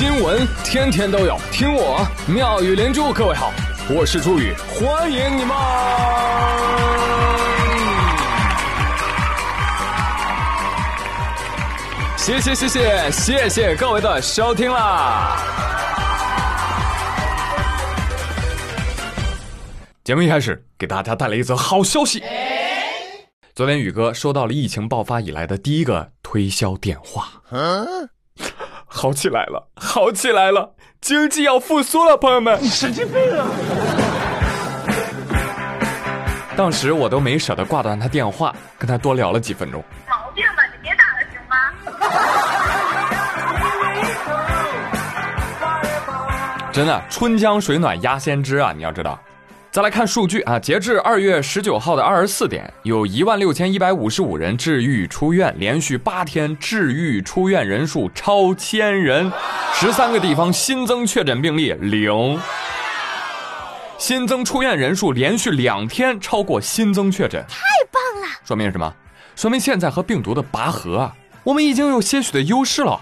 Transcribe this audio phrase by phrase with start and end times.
[0.00, 3.12] 新闻天天都有，听我妙语连珠。
[3.12, 3.52] 各位好，
[3.90, 5.54] 我是朱宇，欢迎你们！
[12.16, 15.36] 谢谢谢谢谢谢各位的收听啦！
[20.02, 22.22] 节目一开始给大家带来一则好消息，
[23.54, 27.28] 昨天宇哥收到了疫情爆发以来的第一个推销电话。
[28.92, 32.58] 好起来了，好起来了，经济要复苏了，朋友们！
[32.60, 33.46] 你神经病啊！
[36.56, 39.82] 当时我都没舍得挂断他电话，跟他多聊了几分钟。
[40.08, 41.56] 毛病吧，你别打了行吗？
[46.72, 48.72] 真的，春江水暖鸭先知啊！
[48.76, 49.16] 你要知道。
[49.72, 59.30] 再来看数据啊，截至二月十九号的二十四点，有一万六千一百五十五人治愈出院，连续八天治愈出院人数超千人，
[59.72, 62.36] 十三个地方新增确诊病例零，
[63.96, 67.60] 新增出院人数连续两天超过新增确诊，太
[67.92, 68.28] 棒了！
[68.44, 68.92] 说明什么？
[69.36, 73.00] 说明现在和病毒的拔河啊，我们已经有些许的优势了。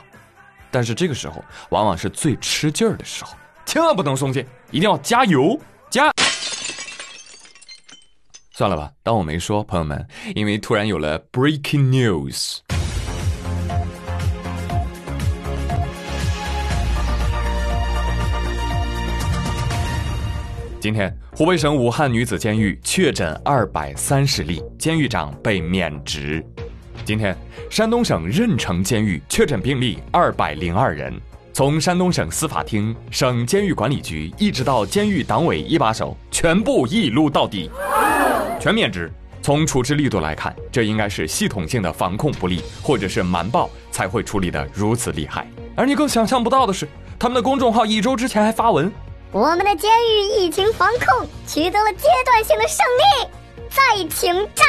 [0.70, 3.32] 但是这个时候往往是最吃劲儿的时候，
[3.64, 5.62] 千万不能松懈，一定要加油加。
[8.58, 12.58] 算了吧，当我没说，朋友们，因为突然有了 breaking news。
[20.80, 26.44] 今天，湖北省武汉女子监狱确诊二百三十例，监狱长被免职。
[27.04, 27.38] 今天，
[27.70, 31.14] 山东省任城监狱确诊病例二百零二人。
[31.52, 37.70] 从山东省司法厅、省监狱管理局，一直到监狱党委一把手，全部一撸到底。
[38.60, 39.10] 全面职。
[39.40, 45.46] 从处置力度来看，这应该是系统性的防控不力，或者是瞒报才会处理的如此厉害。
[45.76, 46.86] 而你更想象不到的是，
[47.18, 48.92] 他们的公众号一周之前还发文
[49.32, 53.28] ：“我们的监狱疫情防控取得了阶段性的胜利，
[53.70, 54.66] 再请战。”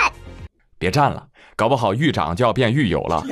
[0.78, 1.26] 别战了，
[1.56, 3.26] 搞不好狱长就要变狱友了。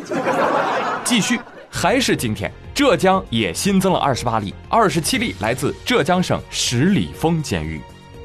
[1.06, 1.40] 继续，
[1.70, 7.80] 还是今天，浙江也新增了二十八例，二十七例来自浙江省十里峰监狱，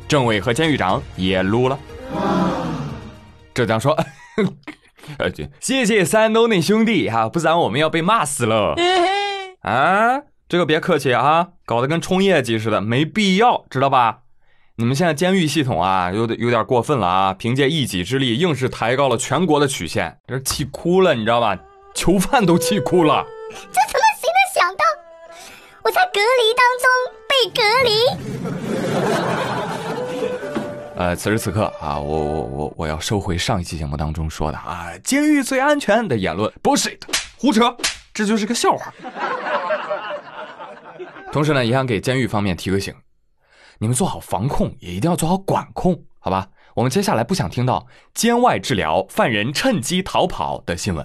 [0.08, 1.78] 政委和监狱长也撸了。
[3.54, 3.96] 浙江说
[5.60, 8.74] ：“谢谢山东的兄弟哈，不然我们要被骂死了。”
[9.62, 14.20] 啊，这个别客气啊，搞得跟冲业绩似的，没必要，知道吧？
[14.76, 17.34] 你们现在监狱系统啊，有点有点过分了啊！
[17.34, 21.56] 凭借一己之力，硬是抬高了全国的曲线，这气哭了，你知道吧？
[21.94, 23.24] 囚犯都气哭了。
[23.50, 24.84] 这怎么谁能想到，
[25.84, 26.88] 我在隔离当中
[27.28, 27.90] 被隔离？
[31.02, 37.00] 呃，此时此刻啊，我我我我要收回上一期节目当中说的啊，监狱最安全的言论，bullshit，
[37.36, 37.76] 胡扯，
[38.14, 38.94] 这就是个笑话。
[41.32, 42.94] 同时呢，也想给监狱方面提个醒，
[43.78, 46.46] 你们做好防控，也一定要做好管控，好吧？
[46.76, 47.84] 我们接下来不想听到
[48.14, 51.04] 监外治疗犯人趁机逃跑的新闻。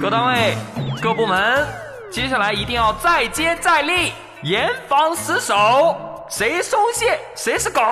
[0.00, 0.56] 各单位、
[1.02, 1.68] 各部门，
[2.10, 4.12] 接下来一定要再接再厉，
[4.42, 5.94] 严防死守，
[6.30, 7.82] 谁松懈谁是狗。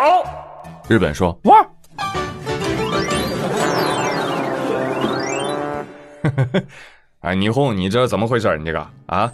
[0.89, 1.67] 日本说哇，
[7.21, 8.57] 哎，霓虹，你这怎么回事？
[8.59, 9.33] 你这个啊，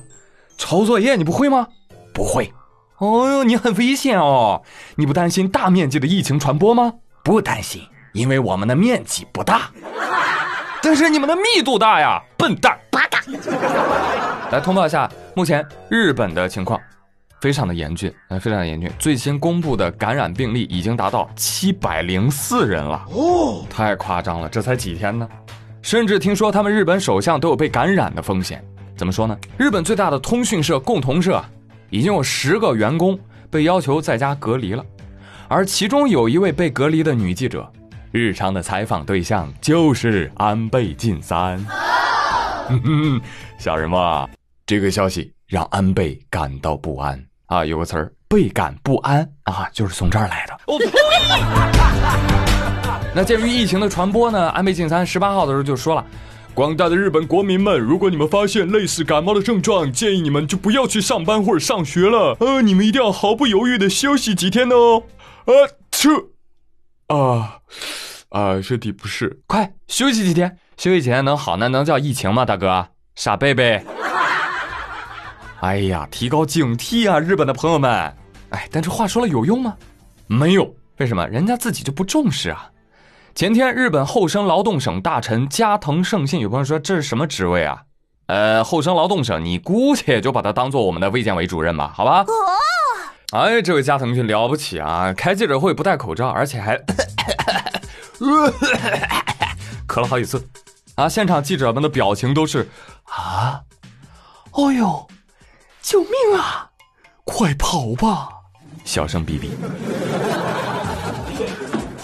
[0.59, 1.67] 抄作业你不会吗？
[2.13, 2.53] 不会。
[2.99, 4.63] 哦哟，你很危险哦，
[4.97, 6.95] 你不担心大面积的疫情传播吗？
[7.23, 7.83] 不担心，
[8.13, 9.71] 因为我们的面积不大，
[10.83, 12.79] 但是你们的密度大呀，笨蛋。
[12.91, 13.21] 八嘎。
[14.51, 16.81] 来通报一下目前日本的情况。
[17.47, 18.91] 非常的严峻，呃，非常的严峻。
[18.99, 25.29] 最新公布的感染病例已经达到七百零四人了，哦，太夸张了，这才几天呢？
[25.81, 28.61] 甚至听说他们日本首相都有被感染的风险。
[28.97, 29.39] 怎么说呢？
[29.57, 31.41] 日本最大的通讯社共同社
[31.89, 33.17] 已经有十个员工
[33.49, 34.85] 被要求在家隔离了，
[35.47, 37.73] 而其中有一位被隔离的女记者，
[38.11, 41.65] 日常的采访对象就是安倍晋三。
[43.57, 44.29] 小人们，
[44.67, 47.25] 这个消息让安倍感到不安。
[47.47, 50.59] 啊，有个词儿倍感不安啊，就是从这儿来的。
[53.15, 56.05] 那鉴于疫情的传播呢，安倍晋三十八号的时候就说了
[56.53, 62.37] ：“广大的日本国民们，如果你们发现类似感冒的症状，建议你们就不要去上班或者上学了。
[62.41, 65.05] 呃，你们一定要毫不犹豫的休息几天哦。
[65.45, 65.53] 啊，
[65.91, 66.11] 这
[67.15, 67.61] 啊
[68.31, 72.45] 啊，身体不适，快休息几天，休息几天能好，那能叫疫情吗？
[72.45, 73.83] 大哥，傻贝贝。”
[75.67, 77.91] 哎呀，提高警惕啊，日本的朋友们！
[78.51, 79.77] 哎，但这话说了有用吗？
[80.29, 81.27] 没有，为什么？
[81.27, 82.71] 人家自己就不重视啊！
[83.35, 87.83] 前天，日本厚生劳动省大臣加藤胜信有朋友说这是什么职位啊？
[88.27, 92.25] 呃，厚生劳动省，你姑且就把他当做我们的卫健委主任吧，好吧？
[93.33, 95.13] 哦，哎，这位加藤君了不起啊！
[95.15, 96.79] 开记者会不戴口罩，而且还
[99.89, 100.49] 咳了好几次，
[100.95, 101.09] 啊！
[101.09, 102.69] 现场记者们的表情都是
[103.07, 103.61] 啊，
[104.53, 105.09] 哦呦，
[105.87, 106.69] 救命啊！
[107.23, 108.29] 快跑吧！
[108.85, 109.53] 小声逼逼。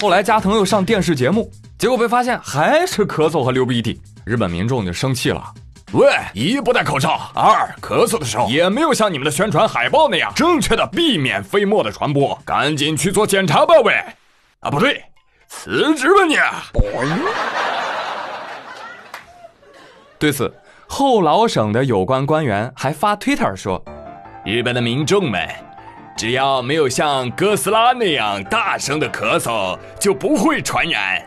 [0.00, 5.42] 后来加藤又上电视节目，结果被发现还是咳嗽和流鼻涕，日本民众就生气了。
[5.94, 13.94] 喂，一不戴口罩，二咳嗽的时候也没有像你们的宣传海报那样正确的避免飞沫的传播，赶紧去做检查吧，喂！
[14.60, 15.02] 啊，不对，
[15.48, 16.38] 辞职吧你！
[20.20, 20.54] 对此，
[20.94, 23.82] 后老省的有关官员还发推特说
[24.44, 25.48] ：“日本的民众们，
[26.18, 31.18] 只要没有像哥斯拉那样大声的咳嗽，就不会传染。”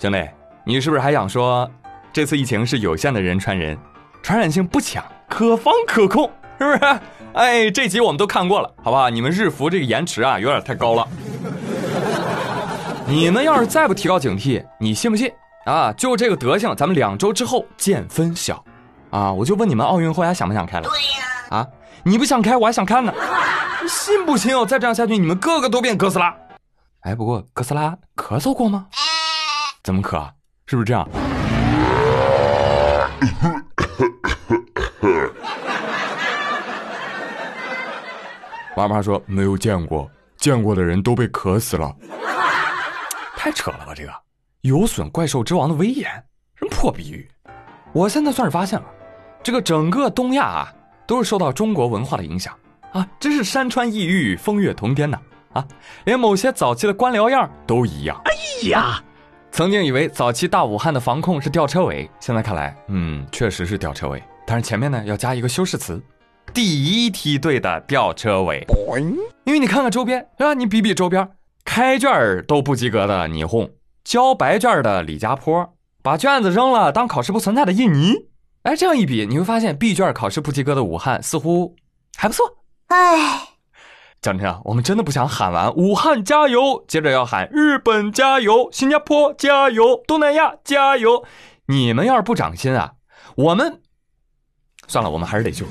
[0.00, 0.26] 兄弟，
[0.64, 1.70] 你是不是还想说？
[2.10, 3.76] 这次疫情是有限的人传人，
[4.22, 7.00] 传染性不强，可防可控，是不是？
[7.34, 9.10] 哎，这集我们都看过了，好不好？
[9.10, 11.06] 你们日服这个延迟啊，有点太高了。
[13.06, 15.30] 你们要是再不提高警惕，你信不信
[15.66, 15.92] 啊？
[15.92, 18.64] 就这个德行，咱们两周之后见分晓。
[19.10, 20.88] 啊，我就问你们，奥运会还想不想开了？
[20.88, 21.58] 对呀。
[21.58, 21.66] 啊，
[22.04, 23.12] 你不想开，我还想看呢。
[23.88, 24.66] 信不信哦？
[24.66, 26.34] 再这样下去，你们个个都变哥斯拉。
[27.00, 28.86] 哎，不过哥斯拉咳嗽过吗？
[29.84, 30.28] 怎么咳？
[30.66, 31.08] 是不是这样？
[38.76, 41.94] 妈妈说没有见过，见过的人都被渴死了，
[43.36, 43.94] 太扯了吧！
[43.94, 44.12] 这个
[44.60, 46.10] 有损怪兽之王的威严，
[46.56, 47.26] 什么破比喻？
[47.92, 48.84] 我现在算是发现了，
[49.46, 50.74] 这个整个东亚啊，
[51.06, 52.52] 都是受到中国文化的影响
[52.90, 55.16] 啊，真是山川异域，风月同天呐！
[55.52, 55.64] 啊，
[56.02, 58.20] 连某些早期的官僚样都一样。
[58.24, 59.00] 哎呀！
[59.52, 64.20] 曾经以为早期大武汉的防控是吊车尾，现在看来，嗯，确实是吊车尾。
[64.44, 66.02] 但是前面呢要加一个修饰词，
[66.52, 68.66] 第一梯队的吊车尾。
[69.44, 70.54] 因为你看看周边，是吧？
[70.54, 71.24] 你比比周边，
[71.64, 73.70] 开卷都不及格的霓虹，
[74.02, 75.72] 交白卷的李家坡，
[76.02, 78.26] 把卷子扔了当考试不存在的印尼。
[78.66, 81.76] 哎，这样一比，你会发现 B 卷考试不及格的武汉似乎
[82.16, 82.44] 还不错。
[82.88, 83.50] 哎。
[84.20, 91.24] 讲真啊，我们真的不想喊完武汉加油，接着要喊日本加油、新加坡加油、东南亚加油。
[91.66, 92.94] 你们要是不长心啊，
[93.36, 93.80] 我们
[94.88, 95.64] 算了，我们还是得救。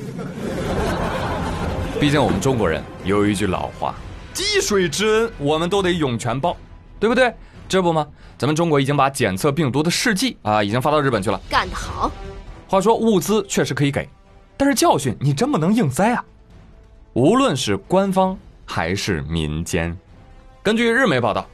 [2.00, 3.94] 毕竟我们中国人有一句老话：
[4.34, 6.56] 滴水之恩，我们都得涌泉报，
[6.98, 7.34] 对不对？
[7.68, 8.08] 这不吗？
[8.38, 11.38] 咱们中国已经把检测病毒的试剂啊，已经发到日本去了。
[11.50, 12.10] 干得好！
[12.76, 14.08] 话说物资确实可以给，
[14.58, 16.24] 但是教训你真不能硬塞啊。
[17.14, 18.38] 无论是官方。
[18.68, 19.96] 还是民间。
[20.64, 21.46] 根据日媒报道，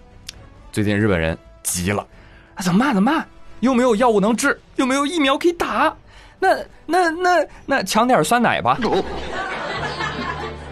[0.71, 2.07] 最近日本人急了，
[2.55, 2.93] 啊，怎么办？
[2.95, 3.27] 怎么办？
[3.59, 5.93] 又没有药物能治，又没有疫苗可以打，
[6.39, 8.79] 那那那那抢点酸奶吧。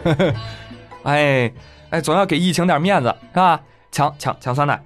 [1.03, 1.51] 哎
[1.89, 3.59] 哎，总要给疫情点面子是吧？
[3.91, 4.81] 抢抢抢酸奶，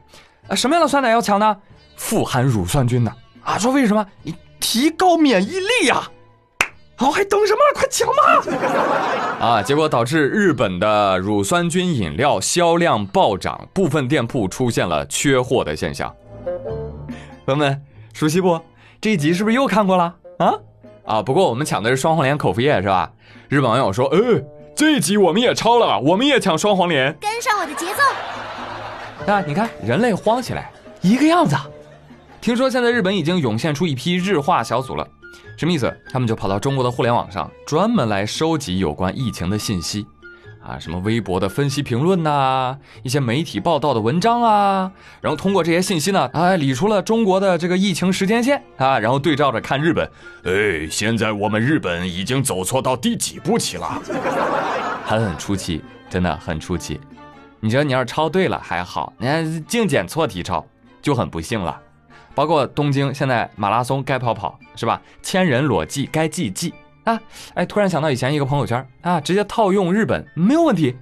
[0.48, 1.56] 啊，什么样的酸奶要抢呢？
[1.96, 3.60] 富含乳酸菌的啊！
[3.60, 4.04] 说为什么？
[4.24, 4.34] 你
[4.64, 6.10] 提高免疫力呀。
[6.96, 7.60] 好，还等什么？
[7.76, 9.46] 快抢吧！
[9.46, 16.16] 啊，结果导致日本的乳酸菌饮料销量暴涨，部分店铺出现了缺货的现象。
[17.46, 17.82] 朋友们，
[18.14, 18.58] 熟悉不？
[19.02, 20.16] 这一集是不是又看过了？
[20.40, 20.54] 啊
[21.06, 21.22] 啊！
[21.22, 23.12] 不过我们抢的是双黄连口服液，是吧？
[23.50, 24.42] 日本网友说：“呃，
[24.74, 30.72] 这一集我们也抄了，我们也抢双黄连，跟上我的节奏。”啊，你看人类慌起来
[31.02, 31.54] 一个样子。
[32.44, 35.08] 听说现在日本已经涌现出一批日化小组了。
[35.56, 35.90] 什么意思？
[36.12, 40.06] 他们就跑到中国的互联网上，专门来收集有关疫情的信息，
[40.62, 50.06] 啊，什么微博的分析评论呐，一些媒体报道的文章啊，然后通过这些信息呢，啊，理出了中国的这个疫情时间线啊，然后对照着看日本，
[50.44, 54.02] 哎，现在我们日本已经走错到第几步棋了？
[55.06, 57.00] 很出奇，真的很出奇。
[57.62, 60.66] 你觉得你要是抄对了还好，你看净捡错题抄
[61.02, 61.80] 就很不幸了。
[62.36, 65.02] 包括东京现在马拉松该跑跑是吧？
[65.22, 66.74] 千人裸骑该记记
[67.04, 67.20] 啊！
[67.54, 70.96] 哎，突然想到以前一个朋友圈啊，直接套用日本没有问题。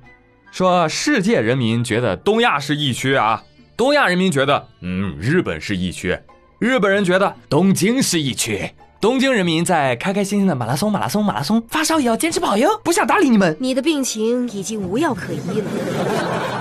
[0.51, 3.41] 说世界人民觉得东亚是疫区啊，
[3.77, 6.19] 东亚人民觉得嗯日本是疫区，
[6.59, 8.69] 日本人觉得东京是疫区，
[8.99, 13.55] 东京人民在开开心心的马拉松马拉松马拉松，发烧也要坚持跑哟，不想搭理你们。
[13.61, 16.60] 你的病情已经无药可医了。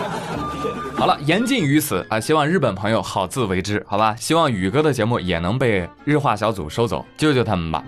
[1.00, 2.20] 好了，言尽于此啊！
[2.20, 4.14] 希望日本朋友好自为之，好吧？
[4.16, 7.82] 希望宇哥的节目也能被日化小组收走，救救他们吧。